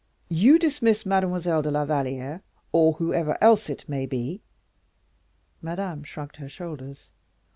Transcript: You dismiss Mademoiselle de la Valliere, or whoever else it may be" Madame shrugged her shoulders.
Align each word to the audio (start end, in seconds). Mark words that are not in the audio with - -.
You 0.31 0.57
dismiss 0.57 1.05
Mademoiselle 1.05 1.61
de 1.61 1.69
la 1.69 1.85
Valliere, 1.85 2.41
or 2.71 2.93
whoever 2.93 3.37
else 3.39 3.69
it 3.69 3.87
may 3.87 4.07
be" 4.07 4.41
Madame 5.61 6.03
shrugged 6.03 6.37
her 6.37 6.49
shoulders. 6.49 7.11